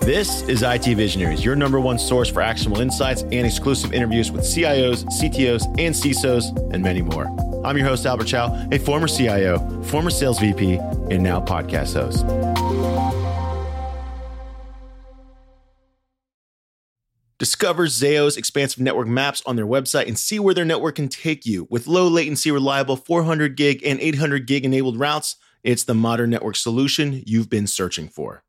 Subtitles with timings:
[0.00, 4.40] This is IT Visionaries, your number one source for actionable insights and exclusive interviews with
[4.40, 7.26] CIOs, CTOs, and CISOs, and many more.
[7.66, 10.76] I'm your host, Albert Chow, a former CIO, former sales VP,
[11.10, 12.24] and now podcast host.
[17.38, 21.44] Discover Zayo's expansive network maps on their website and see where their network can take
[21.44, 21.68] you.
[21.68, 26.56] With low latency, reliable 400 gig and 800 gig enabled routes, it's the modern network
[26.56, 28.44] solution you've been searching for.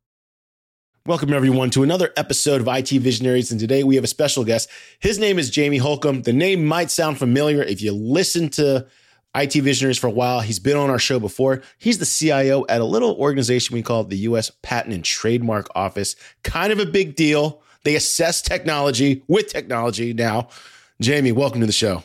[1.08, 3.50] Welcome, everyone, to another episode of IT Visionaries.
[3.50, 4.70] And today we have a special guest.
[5.00, 6.22] His name is Jamie Holcombe.
[6.22, 8.86] The name might sound familiar if you listen to
[9.34, 10.42] IT Visionaries for a while.
[10.42, 11.64] He's been on our show before.
[11.80, 14.52] He's the CIO at a little organization we call the U.S.
[14.62, 16.16] Patent and Trademark Office.
[16.44, 17.64] Kind of a big deal.
[17.84, 20.50] They assess technology with technology now.
[21.02, 22.04] Jamie, welcome to the show.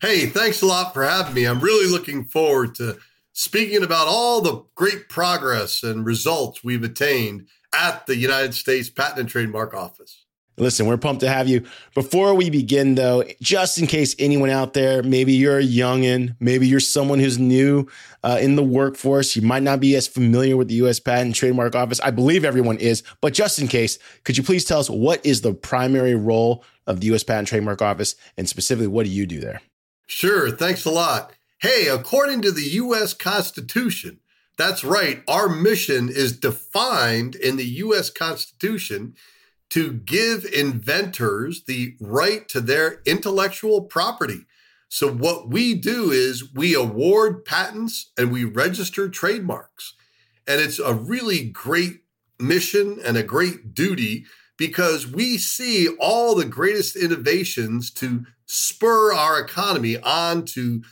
[0.00, 1.46] Hey, thanks a lot for having me.
[1.46, 2.98] I'm really looking forward to
[3.32, 9.20] speaking about all the great progress and results we've attained at the United States Patent
[9.20, 10.24] and Trademark Office.
[10.58, 11.66] Listen, we're pumped to have you.
[11.94, 16.66] Before we begin, though, just in case anyone out there, maybe you're a youngin, maybe
[16.66, 17.86] you're someone who's new
[18.24, 20.98] uh, in the workforce, you might not be as familiar with the U.S.
[20.98, 22.00] Patent and Trademark Office.
[22.00, 25.42] I believe everyone is, but just in case, could you please tell us what is
[25.42, 27.22] the primary role of the U.S.
[27.22, 29.60] Patent and Trademark Office, and specifically, what do you do there?
[30.06, 30.50] Sure.
[30.50, 31.34] Thanks a lot.
[31.58, 33.12] Hey, according to the U.S.
[33.12, 34.20] Constitution,
[34.56, 35.22] that's right.
[35.28, 39.14] Our mission is defined in the US Constitution
[39.70, 44.46] to give inventors the right to their intellectual property.
[44.88, 49.94] So, what we do is we award patents and we register trademarks.
[50.46, 52.02] And it's a really great
[52.38, 54.26] mission and a great duty
[54.56, 60.82] because we see all the greatest innovations to spur our economy on to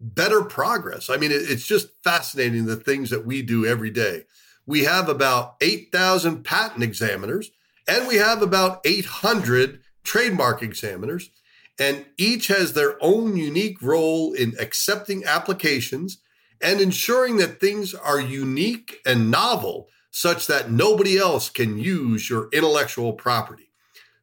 [0.00, 1.10] better progress.
[1.10, 4.24] I mean, it's just fascinating the things that we do every day.
[4.66, 7.50] We have about 8,000 patent examiners
[7.88, 11.30] and we have about 800 trademark examiners,
[11.78, 16.18] and each has their own unique role in accepting applications
[16.60, 22.48] and ensuring that things are unique and novel such that nobody else can use your
[22.52, 23.70] intellectual property.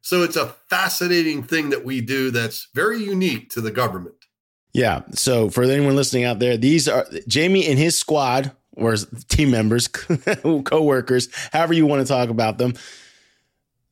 [0.00, 4.25] So it's a fascinating thing that we do that's very unique to the government.
[4.76, 5.02] Yeah.
[5.12, 9.50] So for anyone listening out there, these are Jamie and his squad or his team
[9.50, 9.88] members,
[10.64, 12.74] co-workers, however you want to talk about them.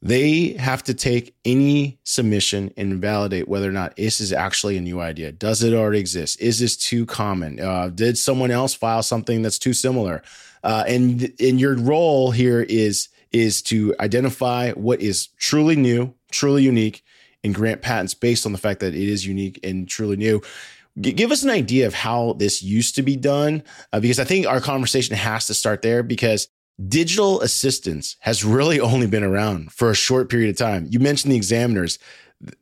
[0.02, 4.82] They have to take any submission and validate whether or not this is actually a
[4.82, 5.32] new idea.
[5.32, 6.38] Does it already exist?
[6.42, 7.58] Is this too common?
[7.58, 10.22] Uh, did someone else file something that's too similar?
[10.62, 16.62] Uh, and in your role here is is to identify what is truly new, truly
[16.62, 17.02] unique,
[17.44, 20.40] and grant patents based on the fact that it is unique and truly new.
[20.98, 23.62] G- give us an idea of how this used to be done,
[23.92, 26.48] uh, because I think our conversation has to start there because
[26.88, 30.86] digital assistance has really only been around for a short period of time.
[30.90, 31.98] You mentioned the examiners.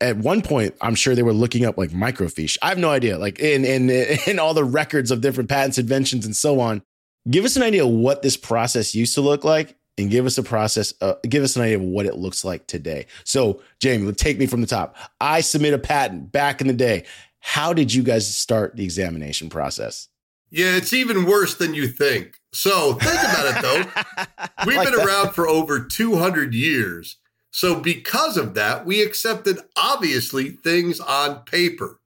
[0.00, 2.58] At one point, I'm sure they were looking up like microfiche.
[2.60, 3.90] I have no idea, like in in
[4.26, 6.82] in all the records of different patents, inventions, and so on.
[7.30, 10.38] Give us an idea of what this process used to look like, and give us
[10.38, 10.94] a process.
[11.00, 13.06] Uh, give us an idea of what it looks like today.
[13.24, 14.96] So, Jamie, take me from the top.
[15.20, 17.04] I submit a patent back in the day.
[17.40, 20.08] How did you guys start the examination process?
[20.50, 22.38] Yeah, it's even worse than you think.
[22.52, 24.66] So think about it though.
[24.66, 25.06] We've like been that.
[25.06, 27.16] around for over 200 years.
[27.50, 32.00] So because of that, we accepted obviously things on paper.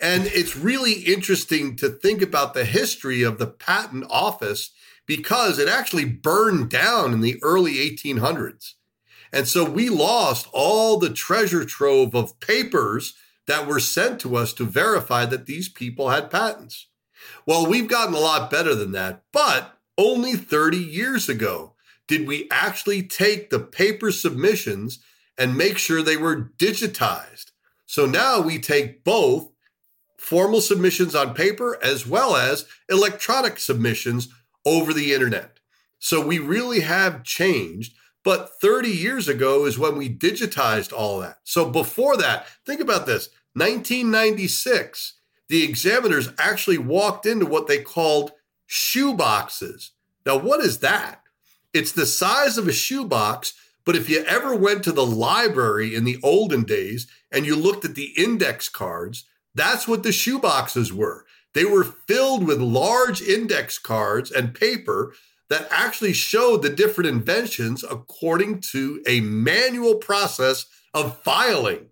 [0.00, 4.70] And it's really interesting to think about the history of the patent office
[5.10, 8.74] because it actually burned down in the early 1800s.
[9.32, 13.14] And so we lost all the treasure trove of papers
[13.48, 16.86] that were sent to us to verify that these people had patents.
[17.44, 21.74] Well, we've gotten a lot better than that, but only 30 years ago
[22.06, 25.00] did we actually take the paper submissions
[25.36, 27.50] and make sure they were digitized.
[27.84, 29.50] So now we take both
[30.20, 34.28] formal submissions on paper as well as electronic submissions
[34.64, 35.58] over the internet.
[35.98, 37.94] So we really have changed.
[38.22, 41.38] But 30 years ago is when we digitized all that.
[41.44, 45.14] So before that, think about this 1996,
[45.48, 48.32] the examiners actually walked into what they called
[48.66, 49.92] shoe boxes.
[50.26, 51.22] Now, what is that?
[51.72, 53.54] It's the size of a shoebox,
[53.84, 57.84] but if you ever went to the library in the olden days and you looked
[57.84, 59.24] at the index cards,
[59.54, 61.26] that's what the shoeboxes were.
[61.54, 65.14] They were filled with large index cards and paper
[65.48, 71.86] that actually showed the different inventions according to a manual process of filing.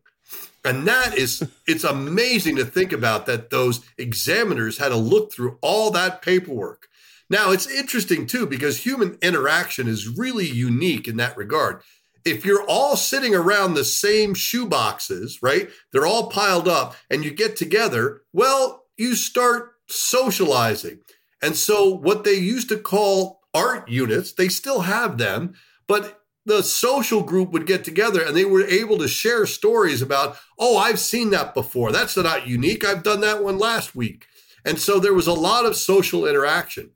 [0.64, 5.58] And that is, it's amazing to think about that those examiners had to look through
[5.60, 6.88] all that paperwork.
[7.31, 11.82] Now, it's interesting too, because human interaction is really unique in that regard.
[12.25, 15.70] if you're all sitting around the same shoe boxes, right?
[15.93, 21.00] They're all piled up and you get together, well, you start socializing.
[21.40, 25.54] And so what they used to call art units, they still have them,
[25.86, 30.36] but the social group would get together and they were able to share stories about,
[30.58, 31.92] oh, I've seen that before.
[31.92, 32.84] That's not unique.
[32.84, 34.26] I've done that one last week.
[34.64, 36.90] And so there was a lot of social interaction.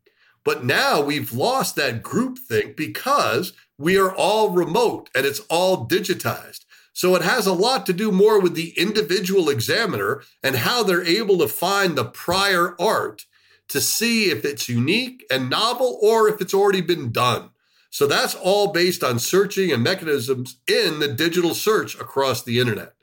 [0.45, 5.87] But now we've lost that group think because we are all remote and it's all
[5.87, 6.65] digitized.
[6.93, 11.05] So it has a lot to do more with the individual examiner and how they're
[11.05, 13.25] able to find the prior art
[13.69, 17.51] to see if it's unique and novel or if it's already been done.
[17.91, 22.95] So that's all based on searching and mechanisms in the digital search across the internet.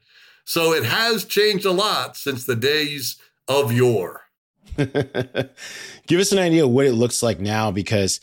[0.45, 4.23] So it has changed a lot since the days of yore.
[4.77, 8.19] Give us an idea of what it looks like now because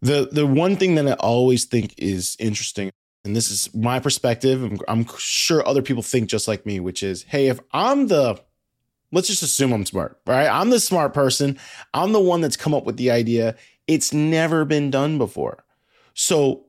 [0.00, 2.92] the the one thing that I always think is interesting
[3.28, 7.02] and this is my perspective I'm, I'm sure other people think just like me which
[7.02, 8.40] is hey if I'm the
[9.12, 10.48] let's just assume I'm smart right?
[10.48, 11.58] I'm the smart person.
[11.94, 13.54] I'm the one that's come up with the idea.
[13.86, 15.64] It's never been done before.
[16.14, 16.66] So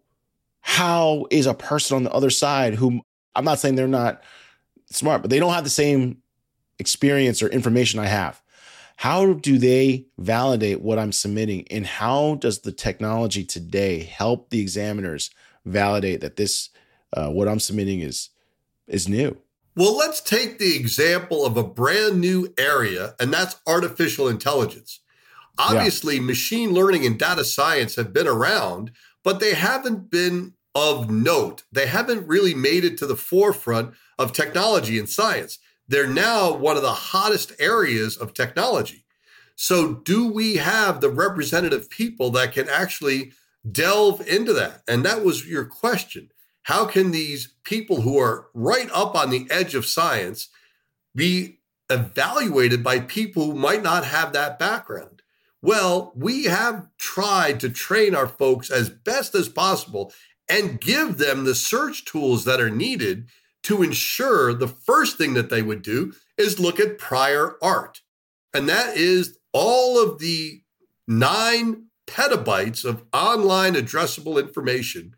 [0.61, 3.01] how is a person on the other side who
[3.35, 4.21] I'm not saying they're not
[4.91, 6.21] smart but they don't have the same
[6.77, 8.41] experience or information I have
[8.99, 11.65] how do they validate what I'm submitting?
[11.71, 15.29] And how does the technology today help the examiners
[15.65, 16.69] validate that this,
[17.13, 18.29] uh, what I'm submitting is,
[18.87, 19.37] is new?
[19.75, 24.99] Well, let's take the example of a brand new area, and that's artificial intelligence.
[25.57, 26.21] Obviously, yeah.
[26.21, 28.91] machine learning and data science have been around,
[29.23, 31.63] but they haven't been of note.
[31.71, 35.59] They haven't really made it to the forefront of technology and science
[35.89, 39.05] they're now one of the hottest areas of technology.
[39.55, 43.33] So, do we have the representative people that can actually
[43.69, 44.83] delve into that?
[44.87, 46.29] And that was your question.
[46.63, 50.49] How can these people who are right up on the edge of science
[51.15, 51.59] be
[51.89, 55.21] evaluated by people who might not have that background?
[55.61, 60.13] Well, we have tried to train our folks as best as possible
[60.47, 63.29] and give them the search tools that are needed
[63.63, 68.01] to ensure the first thing that they would do is look at prior art.
[68.53, 70.61] And that is all of the
[71.07, 75.15] nine petabytes of online addressable information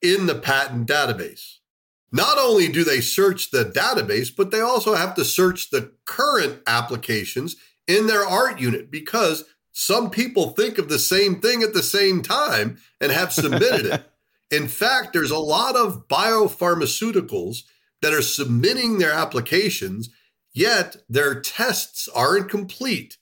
[0.00, 1.56] in the patent database.
[2.10, 6.60] Not only do they search the database, but they also have to search the current
[6.66, 7.56] applications
[7.86, 12.22] in their art unit because some people think of the same thing at the same
[12.22, 14.04] time and have submitted it.
[14.50, 17.62] In fact, there's a lot of biopharmaceuticals
[18.02, 20.10] that are submitting their applications,
[20.52, 23.16] yet their tests aren't complete.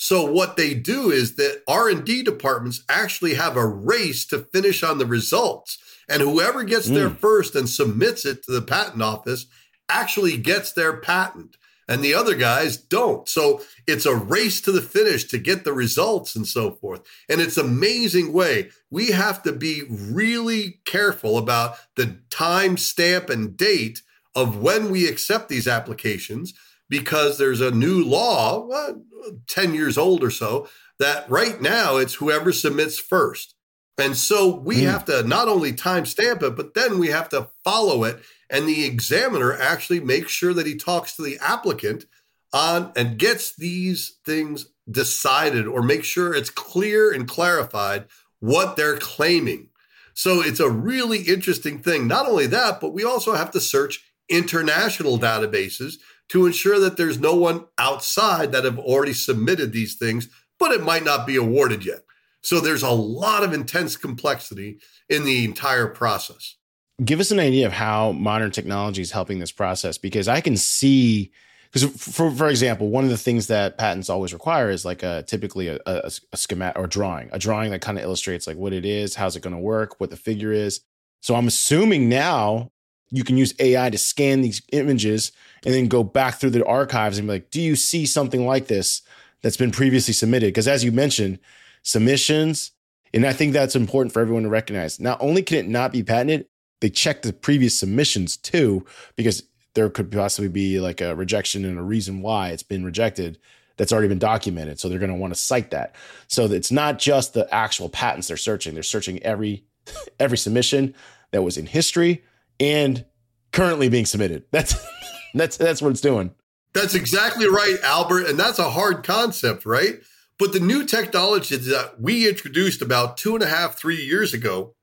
[0.00, 4.98] So what they do is that R&D departments actually have a race to finish on
[4.98, 5.76] the results.
[6.08, 6.94] And whoever gets mm.
[6.94, 9.46] there first and submits it to the patent office
[9.88, 11.56] actually gets their patent
[11.88, 13.28] and the other guys don't.
[13.28, 17.00] So it's a race to the finish to get the results and so forth.
[17.28, 18.70] And it's amazing way.
[18.90, 24.02] We have to be really careful about the time stamp and date
[24.36, 26.54] of when we accept these applications
[26.88, 29.02] because there's a new law, well,
[29.48, 30.68] 10 years old or so,
[30.98, 33.54] that right now it's whoever submits first.
[33.98, 34.90] And so we mm.
[34.90, 38.20] have to not only timestamp it, but then we have to follow it.
[38.48, 42.06] And the examiner actually makes sure that he talks to the applicant
[42.52, 48.06] on and gets these things decided or make sure it's clear and clarified
[48.40, 49.68] what they're claiming.
[50.14, 52.06] So it's a really interesting thing.
[52.06, 55.94] Not only that, but we also have to search international databases
[56.28, 60.82] to ensure that there's no one outside that have already submitted these things, but it
[60.82, 62.00] might not be awarded yet.
[62.42, 66.56] So there's a lot of intense complexity in the entire process.
[67.04, 70.56] Give us an idea of how modern technology is helping this process because I can
[70.56, 71.32] see
[71.72, 75.22] because for for example, one of the things that patents always require is like a
[75.22, 78.72] typically a, a, a schematic or drawing, a drawing that kind of illustrates like what
[78.72, 80.80] it is, how's it going to work, what the figure is.
[81.20, 82.70] So I'm assuming now
[83.10, 85.32] you can use AI to scan these images
[85.64, 88.66] and then go back through the archives and be like, do you see something like
[88.66, 89.02] this
[89.42, 90.48] that's been previously submitted?
[90.48, 91.38] Because as you mentioned,
[91.82, 92.72] submissions,
[93.14, 95.00] and I think that's important for everyone to recognize.
[95.00, 96.46] Not only can it not be patented,
[96.80, 98.84] they check the previous submissions too,
[99.16, 99.42] because
[99.74, 103.38] there could possibly be like a rejection and a reason why it's been rejected
[103.76, 104.78] that's already been documented.
[104.78, 105.94] So they're going to want to cite that.
[106.26, 109.64] So it's not just the actual patents they're searching; they're searching every
[110.20, 110.94] every submission
[111.30, 112.22] that was in history
[112.60, 113.04] and
[113.52, 114.44] currently being submitted.
[114.50, 114.74] That's
[115.34, 116.32] that's that's what it's doing.
[116.74, 120.00] That's exactly right, Albert, and that's a hard concept, right?
[120.38, 124.74] But the new technology that we introduced about two and a half, three years ago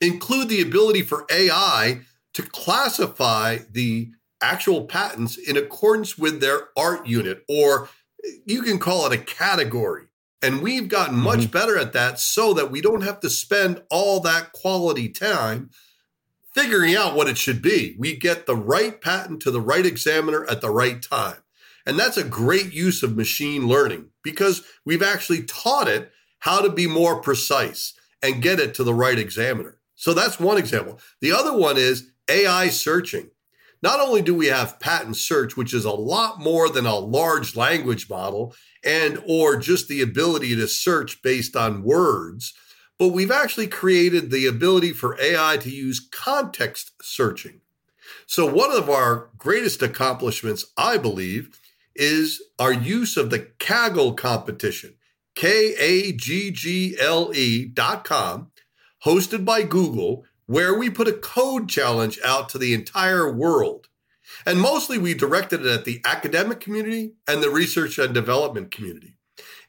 [0.00, 2.02] include the ability for AI
[2.34, 4.10] to classify the
[4.42, 7.88] actual patents in accordance with their art unit, or
[8.44, 10.04] you can call it a category.
[10.42, 11.50] And we've gotten much mm-hmm.
[11.50, 15.70] better at that so that we don't have to spend all that quality time
[16.56, 17.94] figuring out what it should be.
[17.98, 21.36] We get the right patent to the right examiner at the right time.
[21.84, 26.10] And that's a great use of machine learning because we've actually taught it
[26.40, 29.78] how to be more precise and get it to the right examiner.
[29.94, 30.98] So that's one example.
[31.20, 33.30] The other one is AI searching.
[33.82, 37.54] Not only do we have patent search, which is a lot more than a large
[37.54, 42.54] language model and or just the ability to search based on words,
[42.98, 47.60] but we've actually created the ability for AI to use context searching.
[48.26, 51.60] So one of our greatest accomplishments, I believe,
[51.94, 54.94] is our use of the Kaggle competition,
[55.34, 58.50] K A G G L E dot com,
[59.04, 63.88] hosted by Google, where we put a code challenge out to the entire world.
[64.44, 69.15] And mostly we directed it at the academic community and the research and development community.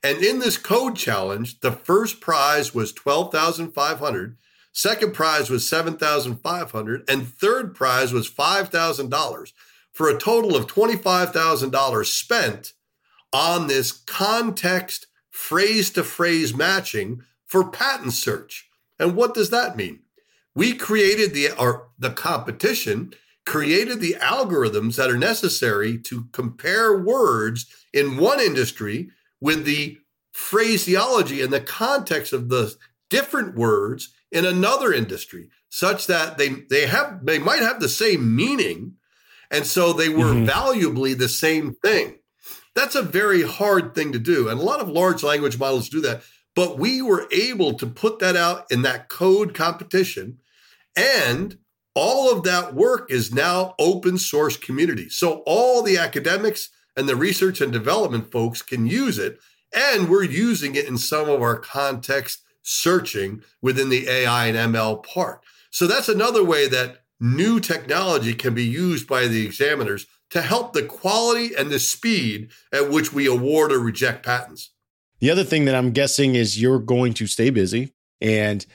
[0.04, 4.38] And in this code challenge, the first prize was 12,500,
[4.72, 9.51] second prize was 7,500, and third prize was $5,000
[9.92, 12.74] for a total of $25,000 spent
[13.34, 18.70] on this context phrase to phrase matching for patent search.
[19.00, 20.00] And what does that mean?
[20.56, 23.13] We created the or the competition
[23.46, 29.10] created the algorithms that are necessary to compare words in one industry
[29.41, 29.98] with the
[30.32, 32.75] phraseology and the context of the
[33.10, 38.36] different words in another industry such that they they have they might have the same
[38.36, 38.98] meaning
[39.50, 40.46] and so they were mm-hmm.
[40.46, 42.20] valuably the same thing.
[42.75, 44.50] That's a very hard thing to do.
[44.50, 46.22] And a lot of large language models do that.
[46.56, 50.39] But we were able to put that out in that code competition.
[50.96, 51.58] And
[51.96, 55.10] all of that work is now open source community.
[55.10, 59.39] So all the academics and the research and development folks can use it.
[59.74, 65.06] And we're using it in some of our context searching within the AI and ML
[65.06, 65.42] part.
[65.70, 70.74] So that's another way that new technology can be used by the examiners to help
[70.74, 74.72] the quality and the speed at which we award or reject patents.
[75.20, 77.94] The other thing that I'm guessing is you're going to stay busy.
[78.22, 78.66] And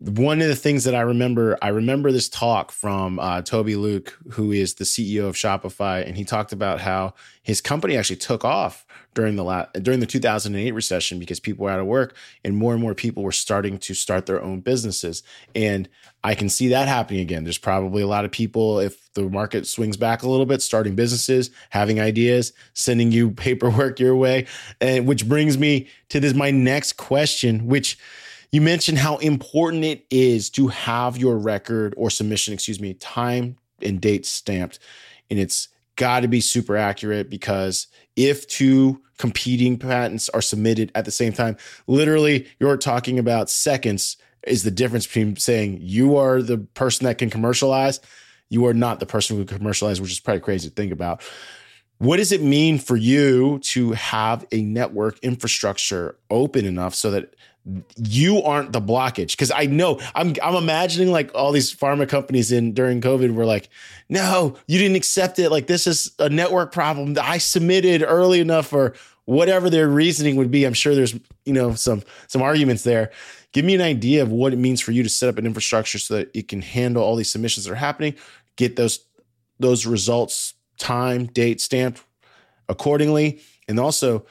[0.00, 4.18] one of the things that I remember, I remember this talk from uh, Toby Luke,
[4.30, 8.42] who is the CEO of Shopify, and he talked about how his company actually took
[8.42, 12.56] off during the la- during the 2008 recession because people were out of work, and
[12.56, 15.22] more and more people were starting to start their own businesses.
[15.54, 15.86] And
[16.24, 17.44] I can see that happening again.
[17.44, 20.94] There's probably a lot of people, if the market swings back a little bit, starting
[20.94, 24.46] businesses, having ideas, sending you paperwork your way,
[24.80, 27.98] and which brings me to this my next question, which
[28.52, 33.56] you mentioned how important it is to have your record or submission, excuse me, time
[33.80, 34.78] and date stamped.
[35.30, 41.04] And it's got to be super accurate because if two competing patents are submitted at
[41.04, 44.16] the same time, literally you're talking about seconds
[44.46, 48.00] is the difference between saying you are the person that can commercialize,
[48.48, 51.22] you are not the person who can commercialize, which is probably crazy to think about.
[51.98, 57.34] What does it mean for you to have a network infrastructure open enough so that
[57.96, 62.52] you aren't the blockage because I know I'm I'm imagining like all these pharma companies
[62.52, 63.68] in during COVID were like,
[64.08, 65.50] no, you didn't accept it.
[65.50, 70.36] Like this is a network problem that I submitted early enough or whatever their reasoning
[70.36, 70.64] would be.
[70.64, 73.10] I'm sure there's you know some some arguments there.
[73.52, 75.98] Give me an idea of what it means for you to set up an infrastructure
[75.98, 78.14] so that it can handle all these submissions that are happening,
[78.56, 79.00] get those
[79.58, 82.02] those results, time, date stamped
[82.68, 84.24] accordingly, and also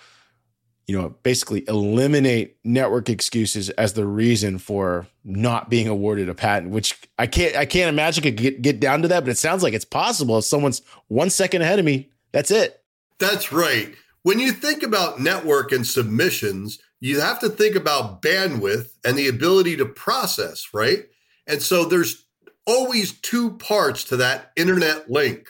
[0.89, 6.71] you know, basically eliminate network excuses as the reason for not being awarded a patent,
[6.71, 9.61] which I can't I can't imagine could get, get down to that, but it sounds
[9.61, 10.39] like it's possible.
[10.39, 12.81] If someone's one second ahead of me, that's it.
[13.19, 13.93] That's right.
[14.23, 19.27] When you think about network and submissions, you have to think about bandwidth and the
[19.27, 21.05] ability to process, right?
[21.45, 22.25] And so there's
[22.65, 25.49] always two parts to that internet link.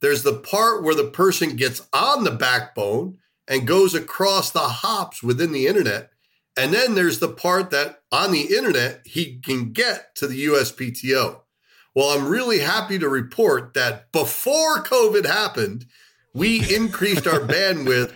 [0.00, 3.16] There's the part where the person gets on the backbone
[3.48, 6.10] and goes across the hops within the internet.
[6.56, 11.40] And then there's the part that on the internet he can get to the USPTO.
[11.94, 15.86] Well, I'm really happy to report that before COVID happened,
[16.32, 18.12] we increased our bandwidth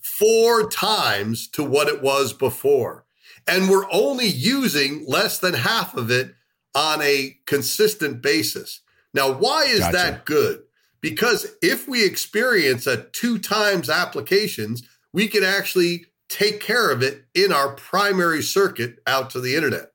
[0.00, 3.04] four times to what it was before.
[3.46, 6.34] And we're only using less than half of it
[6.74, 8.80] on a consistent basis.
[9.14, 9.96] Now, why is gotcha.
[9.96, 10.62] that good?
[11.02, 14.82] Because if we experience a two times applications,
[15.12, 19.90] we can actually take care of it in our primary circuit out to the internet.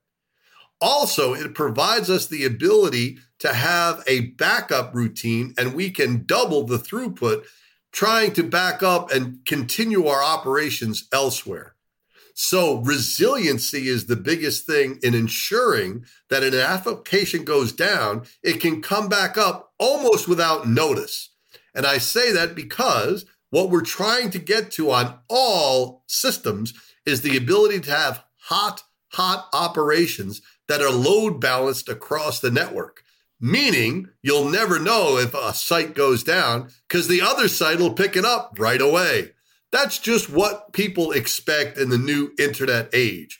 [0.80, 6.64] Also, it provides us the ability to have a backup routine and we can double
[6.64, 7.44] the throughput
[7.92, 11.74] trying to back up and continue our operations elsewhere.
[12.36, 18.84] So, resiliency is the biggest thing in ensuring that an application goes down, it can
[18.84, 21.30] come back up almost without notice.
[21.74, 26.74] And I say that because what we're trying to get to on all systems
[27.06, 33.04] is the ability to have hot, hot operations that are load balanced across the network.
[33.40, 38.16] Meaning you'll never know if a site goes down because the other site will pick
[38.16, 39.32] it up right away.
[39.72, 43.40] That's just what people expect in the new internet age.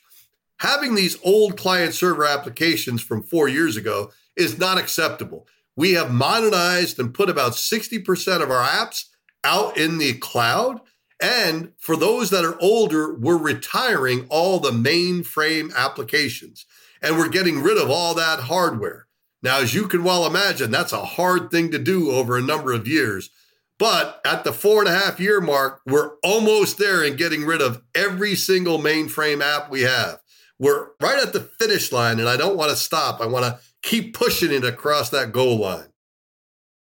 [0.60, 5.46] Having these old client server applications from four years ago is not acceptable.
[5.78, 9.04] We have modernized and put about 60% of our apps
[9.44, 10.80] out in the cloud.
[11.22, 16.66] And for those that are older, we're retiring all the mainframe applications
[17.00, 19.06] and we're getting rid of all that hardware.
[19.40, 22.72] Now, as you can well imagine, that's a hard thing to do over a number
[22.72, 23.30] of years.
[23.78, 27.62] But at the four and a half year mark, we're almost there in getting rid
[27.62, 30.18] of every single mainframe app we have.
[30.58, 33.20] We're right at the finish line, and I don't want to stop.
[33.20, 35.88] I want to keep pushing it across that goal line.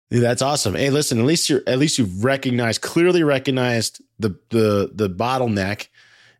[0.09, 0.73] Dude, that's awesome.
[0.73, 5.87] Hey, listen, at least you're at least you've recognized clearly recognized the the the bottleneck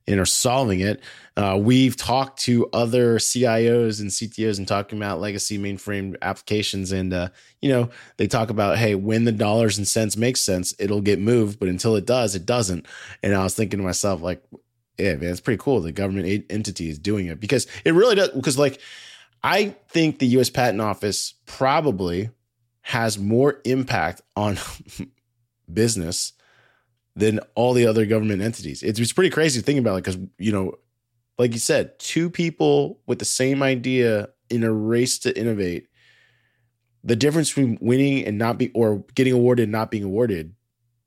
[0.07, 1.01] and are solving it.
[1.37, 7.13] Uh, we've talked to other CIOs and CTOs and talking about legacy mainframe applications, and
[7.13, 7.29] uh,
[7.61, 11.19] you know they talk about hey, when the dollars and cents make sense, it'll get
[11.19, 12.87] moved, but until it does, it doesn't.
[13.21, 14.43] And I was thinking to myself like,
[14.97, 15.79] yeah, man, it's pretty cool.
[15.79, 18.29] The government entity is doing it because it really does.
[18.29, 18.81] Because like,
[19.43, 20.49] I think the U.S.
[20.49, 22.29] Patent Office probably
[22.81, 24.57] has more impact on
[25.73, 26.33] business
[27.15, 28.83] than all the other government entities.
[28.83, 30.75] It's, it's pretty crazy to think about it because, you know,
[31.37, 35.87] like you said, two people with the same idea in a race to innovate,
[37.03, 40.53] the difference between winning and not be or getting awarded and not being awarded,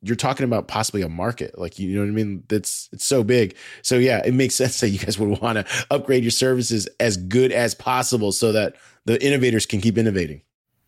[0.03, 1.59] you're talking about possibly a market.
[1.59, 2.45] Like you know what I mean?
[2.49, 3.57] That's it's so big.
[3.83, 7.17] So yeah, it makes sense that you guys would want to upgrade your services as
[7.17, 10.43] good as possible so that the innovators can keep innovating.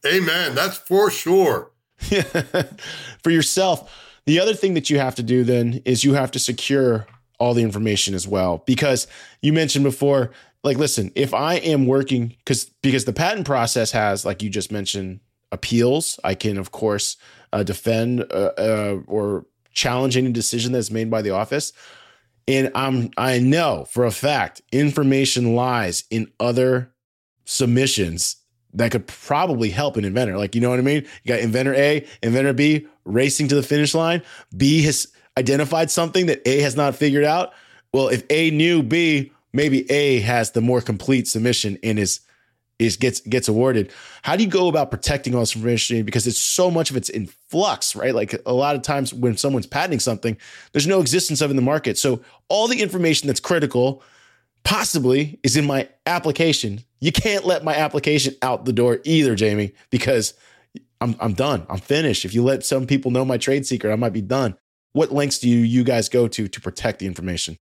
[0.06, 0.54] Amen.
[0.54, 1.70] That's for sure.
[3.22, 3.90] for yourself
[4.26, 7.06] the other thing that you have to do then is you have to secure
[7.38, 9.06] all the information as well because
[9.42, 10.30] you mentioned before
[10.62, 14.72] like listen if i am working because because the patent process has like you just
[14.72, 15.20] mentioned
[15.54, 17.16] appeals i can of course
[17.52, 21.72] uh, defend uh, uh, or challenge any decision that's made by the office
[22.46, 26.92] and i'm i know for a fact information lies in other
[27.44, 28.36] submissions
[28.74, 30.36] that could probably help an inventor.
[30.36, 31.06] Like, you know what I mean?
[31.22, 34.22] You got inventor A, inventor B racing to the finish line.
[34.56, 35.06] B has
[35.38, 37.52] identified something that A has not figured out.
[37.92, 42.20] Well, if A knew B, maybe A has the more complete submission and is
[42.86, 43.92] is gets gets awarded.
[44.22, 46.04] How do you go about protecting all this information?
[46.04, 48.14] Because it's so much of it's in flux, right?
[48.14, 50.36] Like a lot of times when someone's patenting something,
[50.72, 51.98] there's no existence of in the market.
[51.98, 54.02] So all the information that's critical
[54.64, 56.80] possibly is in my application.
[57.00, 60.34] You can't let my application out the door either, Jamie, because
[61.00, 61.66] I'm I'm done.
[61.68, 62.24] I'm finished.
[62.24, 64.56] If you let some people know my trade secret, I might be done.
[64.92, 67.58] What lengths do you, you guys go to to protect the information?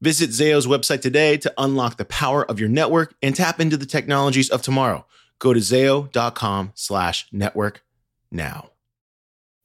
[0.00, 3.86] Visit Zayo's website today to unlock the power of your network and tap into the
[3.86, 5.06] technologies of tomorrow.
[5.38, 7.84] Go to zayo.com slash network
[8.30, 8.70] now.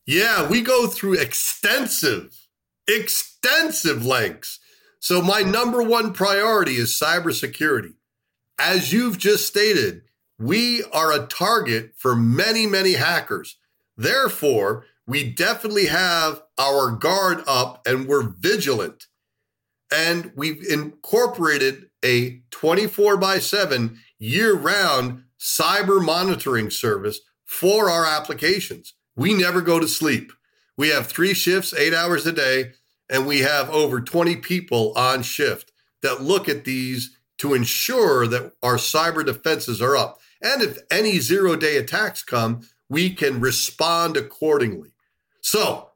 [0.06, 2.48] Yeah, we go through extensive,
[2.88, 4.60] extensive lengths
[5.04, 7.96] so, my number one priority is cybersecurity.
[8.58, 10.04] As you've just stated,
[10.40, 13.58] we are a target for many, many hackers.
[13.98, 19.08] Therefore, we definitely have our guard up and we're vigilant.
[19.94, 28.96] And we've incorporated a 24 by 7 year round cyber monitoring service for our applications.
[29.16, 30.32] We never go to sleep.
[30.76, 32.72] We have three shifts, eight hours a day,
[33.08, 38.54] and we have over 20 people on shift that look at these to ensure that
[38.64, 40.20] our cyber defenses are up.
[40.42, 44.94] And if any zero day attacks come, we can respond accordingly.
[45.42, 45.90] So,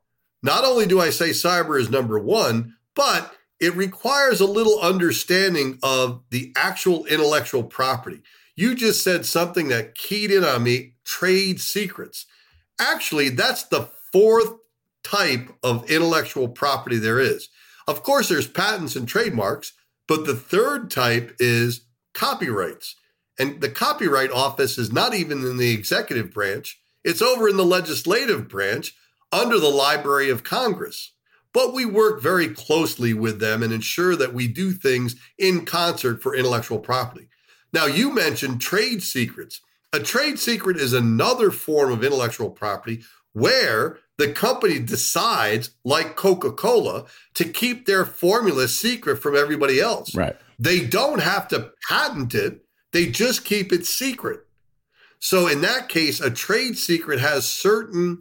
[0.44, 5.80] not only do I say cyber is number one, but it requires a little understanding
[5.82, 8.22] of the actual intellectual property.
[8.56, 12.26] You just said something that keyed in on me trade secrets.
[12.80, 14.54] Actually, that's the fourth
[15.04, 17.50] type of intellectual property there is.
[17.88, 19.74] Of course, there's patents and trademarks,
[20.08, 21.82] but the third type is
[22.13, 22.96] copyrights.
[23.39, 27.63] And the Copyright Office is not even in the executive branch, it's over in the
[27.63, 28.96] legislative branch
[29.32, 31.13] under the Library of Congress.
[31.58, 36.22] But we work very closely with them and ensure that we do things in concert
[36.22, 37.30] for intellectual property.
[37.74, 39.60] Now, you mentioned trade secrets.
[39.91, 43.02] A trade secret is another form of intellectual property
[43.34, 50.13] where the company decides, like Coca Cola, to keep their formula secret from everybody else.
[50.13, 50.36] Right.
[50.60, 54.41] They don't have to patent it, they just keep it secret.
[55.17, 58.20] So, in that case, a trade secret has certain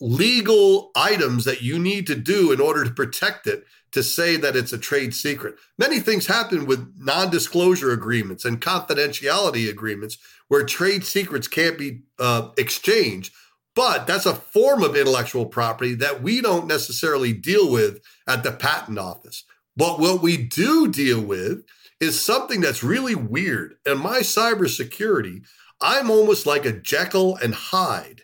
[0.00, 4.56] legal items that you need to do in order to protect it to say that
[4.56, 5.54] it's a trade secret.
[5.78, 12.02] Many things happen with non disclosure agreements and confidentiality agreements where trade secrets can't be
[12.18, 13.32] uh, exchanged.
[13.74, 18.52] But that's a form of intellectual property that we don't necessarily deal with at the
[18.52, 19.44] patent office.
[19.76, 21.62] But what we do deal with
[22.00, 23.76] is something that's really weird.
[23.84, 25.42] In my cybersecurity,
[25.80, 28.22] I'm almost like a Jekyll and Hyde.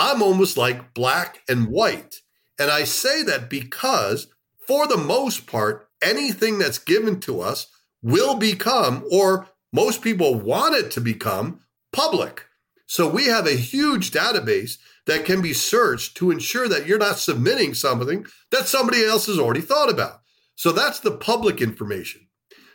[0.00, 2.16] I'm almost like black and white.
[2.58, 4.28] And I say that because,
[4.66, 7.66] for the most part, anything that's given to us
[8.02, 11.60] will become, or most people want it to become,
[11.92, 12.46] public.
[12.86, 17.18] So we have a huge database that can be searched to ensure that you're not
[17.18, 20.20] submitting something that somebody else has already thought about.
[20.54, 22.26] So that's the public information.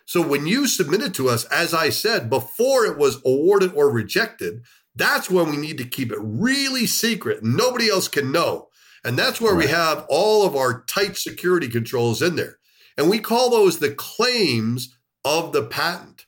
[0.05, 3.91] So when you submit it to us, as I said, before it was awarded or
[3.91, 4.61] rejected,
[4.95, 7.43] that's when we need to keep it really secret.
[7.43, 8.69] Nobody else can know.
[9.03, 9.65] And that's where right.
[9.65, 12.57] we have all of our tight security controls in there.
[12.97, 16.25] And we call those the claims of the patent.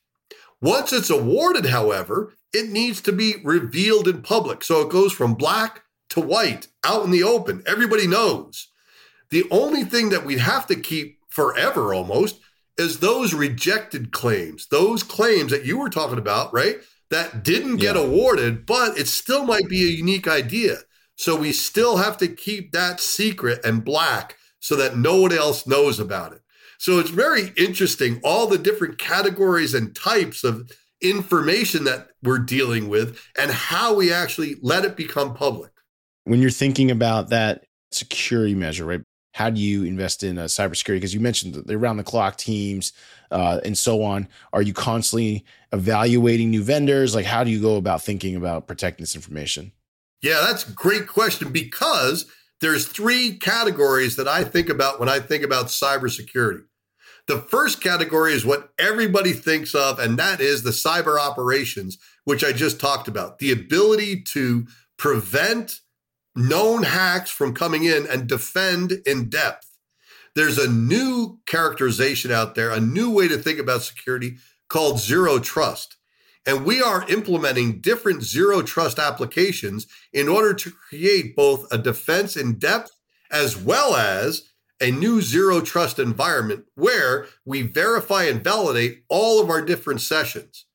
[0.61, 4.63] Once it's awarded, however, it needs to be revealed in public.
[4.63, 7.63] So it goes from black to white out in the open.
[7.65, 8.67] Everybody knows.
[9.29, 12.39] The only thing that we'd have to keep forever almost
[12.77, 16.77] is those rejected claims, those claims that you were talking about, right?
[17.09, 18.01] That didn't get yeah.
[18.01, 20.77] awarded, but it still might be a unique idea.
[21.15, 25.65] So we still have to keep that secret and black so that no one else
[25.65, 26.41] knows about it.
[26.77, 32.87] So it's very interesting, all the different categories and types of information that we're dealing
[32.89, 35.71] with and how we actually let it become public.
[36.25, 39.01] When you're thinking about that security measure, right?
[39.33, 40.95] How do you invest in uh, cybersecurity?
[40.95, 42.91] Because you mentioned the around the clock teams
[43.31, 44.27] uh, and so on.
[44.53, 47.15] Are you constantly evaluating new vendors?
[47.15, 49.71] Like, how do you go about thinking about protecting this information?
[50.21, 52.25] Yeah, that's a great question because
[52.61, 56.63] there's three categories that I think about when I think about cybersecurity.
[57.27, 62.43] The first category is what everybody thinks of, and that is the cyber operations, which
[62.43, 64.65] I just talked about the ability to
[64.97, 65.81] prevent
[66.35, 69.66] known hacks from coming in and defend in depth.
[70.37, 74.37] There's a new characterization out there, a new way to think about security
[74.69, 75.97] called zero trust.
[76.45, 82.37] And we are implementing different zero trust applications in order to create both a defense
[82.37, 82.91] in depth
[83.31, 89.49] as well as a new zero trust environment where we verify and validate all of
[89.49, 90.65] our different sessions.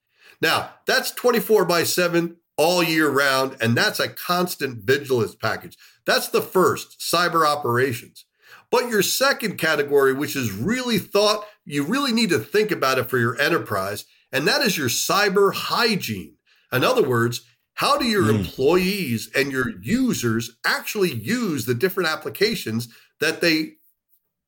[0.41, 5.79] Now, that's 24 by 7 all year round, and that's a constant vigilance package.
[6.05, 8.25] That's the first cyber operations.
[8.73, 13.09] But your second category, which is really thought, you really need to think about it
[13.09, 16.37] for your enterprise, and that is your cyber hygiene.
[16.73, 17.43] In other words,
[17.75, 18.39] how do your mm.
[18.39, 22.89] employees and your users actually use the different applications
[23.21, 23.75] that they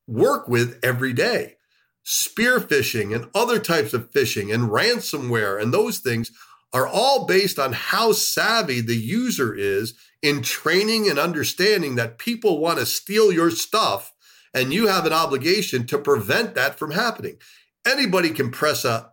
[0.07, 1.57] work with every day.
[2.03, 6.31] Spear phishing and other types of phishing and ransomware and those things
[6.73, 12.59] are all based on how savvy the user is in training and understanding that people
[12.59, 14.13] want to steal your stuff
[14.55, 17.37] and you have an obligation to prevent that from happening.
[17.87, 19.11] Anybody can press a,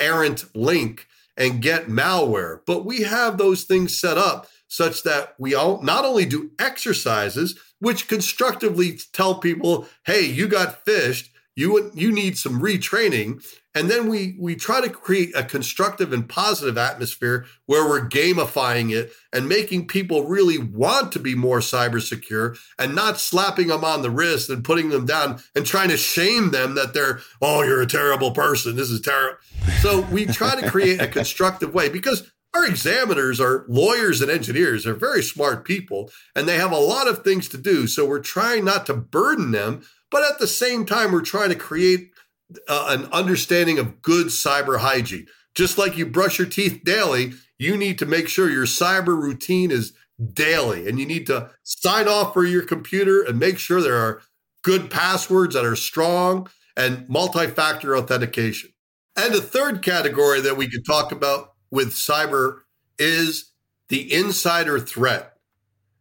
[0.00, 5.54] errant link and get malware, but we have those things set up such that we
[5.54, 11.28] all not only do exercises, which constructively tell people, hey, you got phished.
[11.54, 13.44] You, you need some retraining.
[13.78, 18.92] And then we we try to create a constructive and positive atmosphere where we're gamifying
[18.92, 23.84] it and making people really want to be more cyber secure and not slapping them
[23.84, 27.62] on the wrist and putting them down and trying to shame them that they're, oh,
[27.62, 28.74] you're a terrible person.
[28.74, 29.38] This is terrible.
[29.78, 34.82] So we try to create a constructive way because our examiners are lawyers and engineers.
[34.82, 37.86] They're very smart people and they have a lot of things to do.
[37.86, 41.54] So we're trying not to burden them, but at the same time, we're trying to
[41.54, 42.10] create
[42.68, 45.26] uh, an understanding of good cyber hygiene.
[45.54, 49.70] Just like you brush your teeth daily, you need to make sure your cyber routine
[49.70, 49.92] is
[50.32, 54.22] daily and you need to sign off for your computer and make sure there are
[54.62, 58.70] good passwords that are strong and multi factor authentication.
[59.16, 62.60] And a third category that we could talk about with cyber
[62.98, 63.52] is
[63.88, 65.34] the insider threat.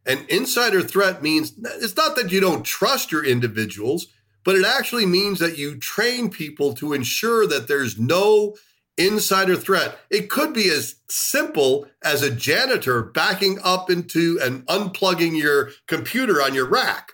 [0.06, 4.08] An insider threat means it's not that you don't trust your individuals,
[4.48, 8.56] but it actually means that you train people to ensure that there's no
[8.98, 10.00] insider threat.
[10.10, 16.42] It could be as simple as a janitor backing up into and unplugging your computer
[16.42, 17.12] on your rack.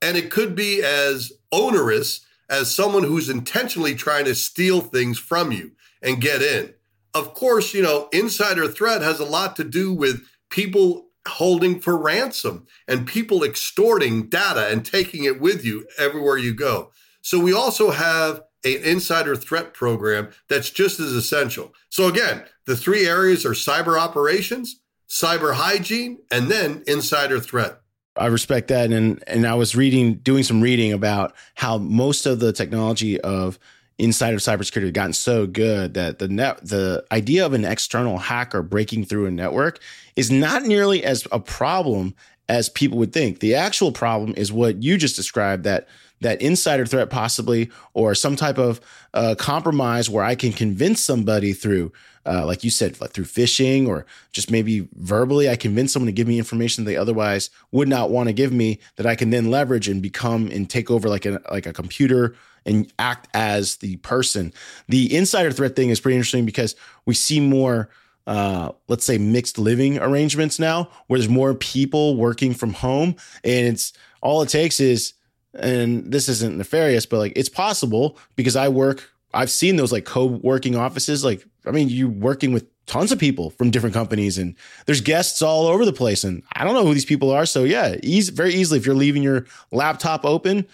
[0.00, 5.52] And it could be as onerous as someone who's intentionally trying to steal things from
[5.52, 6.72] you and get in.
[7.12, 11.96] Of course, you know, insider threat has a lot to do with people holding for
[11.96, 16.90] ransom and people extorting data and taking it with you everywhere you go.
[17.22, 21.72] So we also have an insider threat program that's just as essential.
[21.88, 27.80] So again, the three areas are cyber operations, cyber hygiene, and then insider threat.
[28.16, 32.38] I respect that, and and I was reading, doing some reading about how most of
[32.38, 33.58] the technology of
[33.98, 38.18] inside of cybersecurity has gotten so good that the net, the idea of an external
[38.18, 39.80] hacker breaking through a network
[40.16, 42.14] is not nearly as a problem
[42.48, 43.40] as people would think.
[43.40, 45.88] The actual problem is what you just described that
[46.20, 48.80] that insider threat possibly or some type of
[49.12, 51.92] uh, compromise where I can convince somebody through
[52.26, 56.12] uh, like you said like through phishing or just maybe verbally I convince someone to
[56.12, 59.50] give me information they otherwise would not want to give me that I can then
[59.50, 62.34] leverage and become and take over like a like a computer
[62.66, 64.52] and act as the person.
[64.88, 66.74] The insider threat thing is pretty interesting because
[67.06, 67.90] we see more
[68.26, 73.16] uh, let's say mixed living arrangements now where there's more people working from home.
[73.42, 75.14] And it's all it takes is
[75.56, 80.04] and this isn't nefarious but like it's possible because i work i've seen those like
[80.04, 81.24] co-working offices.
[81.24, 85.40] Like i mean you're working with tons of people from different companies and there's guests
[85.42, 86.24] all over the place.
[86.24, 87.46] And i don't know who these people are.
[87.46, 90.66] So yeah easy, very easily if you're leaving your laptop open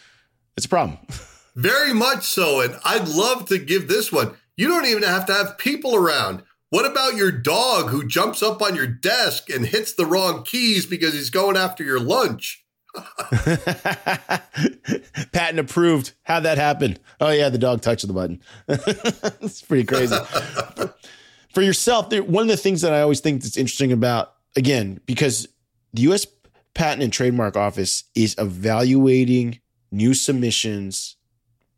[0.56, 0.98] it's a problem
[1.60, 5.32] very much so and i'd love to give this one you don't even have to
[5.32, 9.92] have people around what about your dog who jumps up on your desk and hits
[9.94, 12.64] the wrong keys because he's going after your lunch?
[15.32, 16.12] Patent approved.
[16.22, 16.96] How'd that happen?
[17.20, 18.40] Oh yeah, the dog touched the button.
[18.68, 20.16] it's pretty crazy.
[21.52, 25.48] For yourself, one of the things that I always think that's interesting about, again, because
[25.92, 26.24] the U.S.
[26.74, 29.58] Patent and Trademark Office is evaluating
[29.90, 31.16] new submissions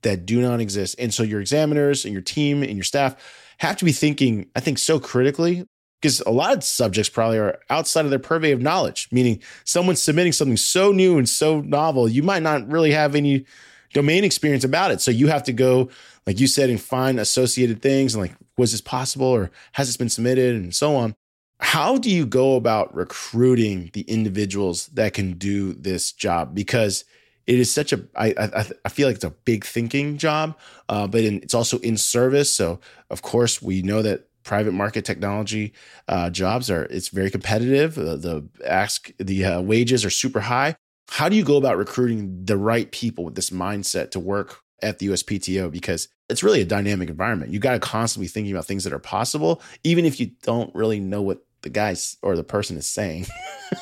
[0.03, 3.17] that do not exist, and so your examiners and your team and your staff
[3.59, 5.67] have to be thinking, I think, so critically
[6.03, 10.03] because a lot of subjects probably are outside of their purvey of knowledge, meaning someone's
[10.03, 13.47] submitting something so new and so novel, you might not really have any
[13.95, 15.01] domain experience about it.
[15.01, 15.91] So you have to go,
[16.27, 19.97] like you said, and find associated things and like, was this possible or has this
[19.97, 21.15] been submitted and so on.
[21.61, 26.53] How do you go about recruiting the individuals that can do this job?
[26.53, 27.05] Because
[27.46, 30.57] it is such a I, I I feel like it's a big thinking job,
[30.88, 32.55] uh, but in, it's also in service.
[32.55, 35.72] So of course we know that private market technology
[36.09, 37.98] uh, jobs are it's very competitive.
[37.98, 40.76] Uh, the ask the uh, wages are super high.
[41.09, 44.98] How do you go about recruiting the right people with this mindset to work at
[44.98, 45.70] the USPTO?
[45.70, 47.52] Because it's really a dynamic environment.
[47.52, 51.00] You got to constantly thinking about things that are possible, even if you don't really
[51.00, 53.26] know what the guys or the person is saying.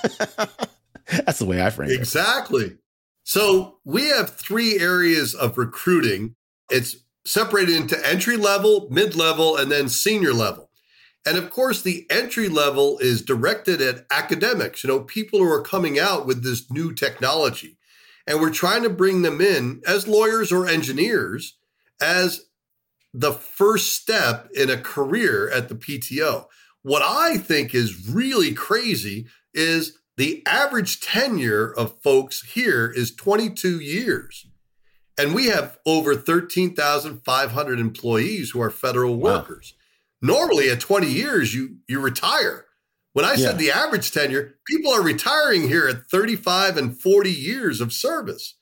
[1.06, 1.96] That's the way I frame it.
[1.96, 2.76] Exactly.
[3.30, 6.34] So we have three areas of recruiting.
[6.68, 10.68] It's separated into entry level, mid level, and then senior level.
[11.24, 15.62] And of course, the entry level is directed at academics, you know, people who are
[15.62, 17.78] coming out with this new technology.
[18.26, 21.56] And we're trying to bring them in as lawyers or engineers
[22.02, 22.46] as
[23.14, 26.46] the first step in a career at the PTO.
[26.82, 33.80] What I think is really crazy is the average tenure of folks here is 22
[33.80, 34.46] years.
[35.16, 39.38] And we have over 13,500 employees who are federal wow.
[39.38, 39.72] workers.
[40.20, 42.66] Normally at 20 years you you retire.
[43.14, 47.80] When I said the average tenure, people are retiring here at 35 and 40 years
[47.80, 48.56] of service.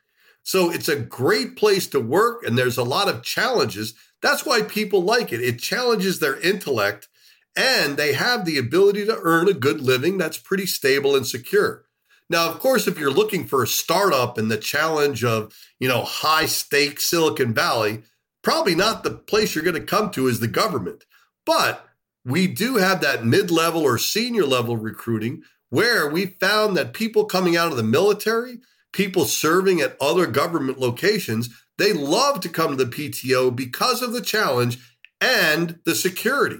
[0.44, 3.94] So it's a great place to work and there's a lot of challenges.
[4.22, 5.42] That's why people like it.
[5.42, 7.08] It challenges their intellect
[7.56, 11.84] and they have the ability to earn a good living that's pretty stable and secure.
[12.30, 16.02] Now, of course, if you're looking for a startup and the challenge of, you know,
[16.02, 18.02] high stake Silicon Valley,
[18.42, 21.04] probably not the place you're going to come to is the government.
[21.46, 21.86] But
[22.24, 27.24] we do have that mid level or senior level recruiting where we found that people
[27.24, 28.58] coming out of the military,
[28.92, 34.12] people serving at other government locations, they love to come to the PTO because of
[34.12, 34.78] the challenge
[35.20, 36.58] and the security.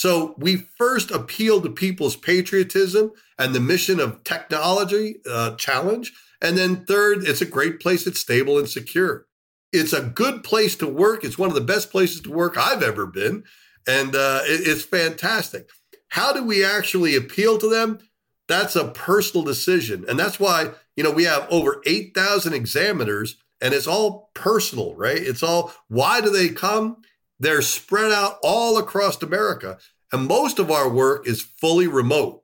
[0.00, 6.14] So we first appeal to people's patriotism and the mission of technology uh, challenge.
[6.40, 8.06] And then third, it's a great place.
[8.06, 9.26] It's stable and secure.
[9.74, 11.22] It's a good place to work.
[11.22, 13.44] It's one of the best places to work I've ever been.
[13.86, 15.68] And uh, it, it's fantastic.
[16.08, 17.98] How do we actually appeal to them?
[18.48, 20.06] That's a personal decision.
[20.08, 25.18] And that's why, you know, we have over 8,000 examiners and it's all personal, right?
[25.18, 27.02] It's all why do they come?
[27.40, 29.78] They're spread out all across America.
[30.12, 32.42] And most of our work is fully remote.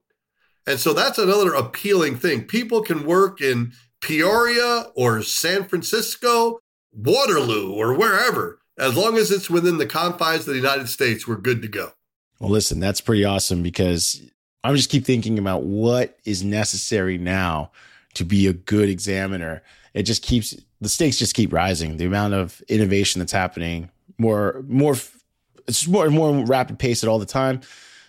[0.66, 2.44] And so that's another appealing thing.
[2.44, 6.58] People can work in Peoria or San Francisco,
[6.92, 8.58] Waterloo, or wherever.
[8.78, 11.92] As long as it's within the confines of the United States, we're good to go.
[12.40, 14.22] Well, listen, that's pretty awesome because
[14.64, 17.70] I'm just keep thinking about what is necessary now
[18.14, 19.62] to be a good examiner.
[19.94, 21.96] It just keeps the stakes just keep rising.
[21.96, 27.02] The amount of innovation that's happening, more, more, it's just more and more rapid pace
[27.02, 27.60] at all the time.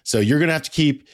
[0.03, 1.07] So you're gonna have to keep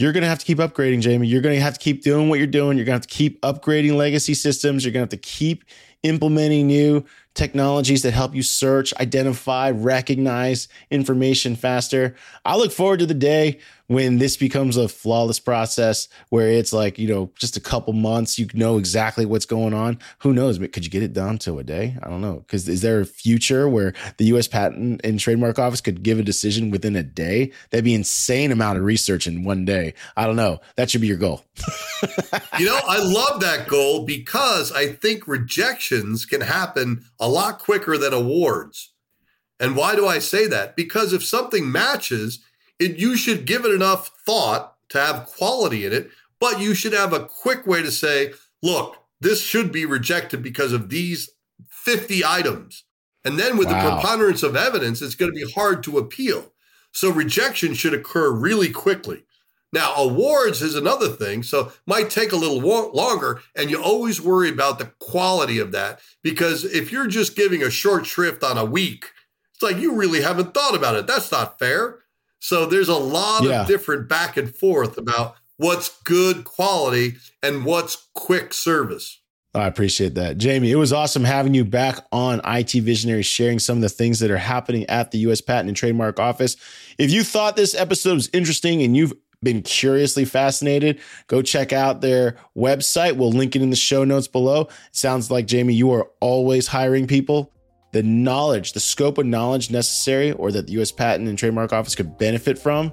[0.00, 1.26] you're to have to keep upgrading, Jamie.
[1.26, 2.78] You're to have to keep doing what you're doing.
[2.78, 4.82] You're to have to keep upgrading legacy systems.
[4.82, 5.62] You're to have to keep
[6.02, 12.16] implementing new technologies that help you search, identify, recognize information faster.
[12.46, 16.96] I look forward to the day when this becomes a flawless process where it's like,
[16.96, 19.98] you know, just a couple months, you know exactly what's going on.
[20.20, 20.60] Who knows?
[20.60, 21.96] Could you get it done to a day?
[22.00, 22.36] I don't know.
[22.36, 26.22] Because is there a future where the US Patent and Trademark Office could give a
[26.22, 27.50] decision within a day?
[27.70, 29.94] That'd be insane amount of research in one day.
[30.16, 30.60] I don't know.
[30.76, 31.44] That should be your goal.
[32.60, 37.98] you know, I love that goal because I think rejections can happen a lot quicker
[37.98, 38.92] than awards.
[39.58, 40.76] And why do I say that?
[40.76, 42.38] Because if something matches,
[42.80, 46.92] it, you should give it enough thought to have quality in it, but you should
[46.92, 51.30] have a quick way to say, look, this should be rejected because of these
[51.68, 52.84] 50 items.
[53.24, 53.74] And then with wow.
[53.74, 56.52] the preponderance of evidence, it's going to be hard to appeal.
[56.92, 59.24] So rejection should occur really quickly.
[59.72, 62.58] Now, awards is another thing, so might take a little
[62.90, 67.62] longer, and you always worry about the quality of that because if you're just giving
[67.62, 69.12] a short shrift on a week,
[69.54, 71.06] it's like you really haven't thought about it.
[71.06, 72.00] That's not fair.
[72.40, 73.62] So there's a lot yeah.
[73.62, 79.20] of different back and forth about what's good quality and what's quick service.
[79.54, 80.38] I appreciate that.
[80.38, 84.20] Jamie, it was awesome having you back on IT Visionary, sharing some of the things
[84.20, 86.56] that are happening at the US Patent and Trademark Office.
[86.98, 92.00] If you thought this episode was interesting and you've been curiously fascinated, go check out
[92.00, 93.16] their website.
[93.16, 94.62] We'll link it in the show notes below.
[94.62, 97.52] It sounds like, Jamie, you are always hiring people
[97.92, 101.94] the knowledge, the scope of knowledge necessary or that the US Patent and Trademark Office
[101.94, 102.92] could benefit from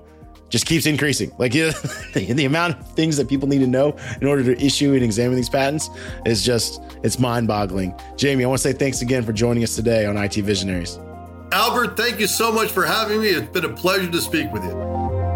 [0.49, 1.31] just keeps increasing.
[1.37, 1.71] Like you
[2.13, 5.35] the amount of things that people need to know in order to issue and examine
[5.35, 5.89] these patents
[6.25, 7.93] is just it's mind-boggling.
[8.15, 10.97] Jamie, I want to say thanks again for joining us today on IT Visionaries.
[11.51, 13.29] Albert, thank you so much for having me.
[13.29, 15.26] It's been a pleasure to speak with you.